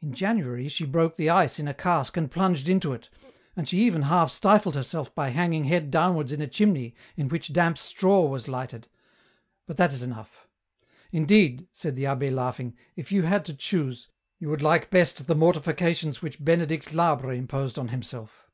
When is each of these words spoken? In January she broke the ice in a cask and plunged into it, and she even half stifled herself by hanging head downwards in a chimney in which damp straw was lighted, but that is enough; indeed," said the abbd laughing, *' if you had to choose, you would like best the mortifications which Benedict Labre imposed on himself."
In 0.00 0.14
January 0.14 0.66
she 0.70 0.86
broke 0.86 1.16
the 1.16 1.28
ice 1.28 1.58
in 1.58 1.68
a 1.68 1.74
cask 1.74 2.16
and 2.16 2.30
plunged 2.30 2.70
into 2.70 2.94
it, 2.94 3.10
and 3.54 3.68
she 3.68 3.80
even 3.82 4.00
half 4.00 4.30
stifled 4.30 4.74
herself 4.74 5.14
by 5.14 5.28
hanging 5.28 5.64
head 5.64 5.90
downwards 5.90 6.32
in 6.32 6.40
a 6.40 6.46
chimney 6.46 6.94
in 7.18 7.28
which 7.28 7.52
damp 7.52 7.76
straw 7.76 8.24
was 8.24 8.48
lighted, 8.48 8.88
but 9.66 9.76
that 9.76 9.92
is 9.92 10.02
enough; 10.02 10.48
indeed," 11.12 11.68
said 11.70 11.96
the 11.96 12.04
abbd 12.04 12.34
laughing, 12.34 12.74
*' 12.86 12.92
if 12.96 13.12
you 13.12 13.24
had 13.24 13.44
to 13.44 13.52
choose, 13.52 14.08
you 14.38 14.48
would 14.48 14.62
like 14.62 14.88
best 14.88 15.26
the 15.26 15.34
mortifications 15.34 16.22
which 16.22 16.42
Benedict 16.42 16.94
Labre 16.94 17.36
imposed 17.36 17.78
on 17.78 17.88
himself." 17.88 18.48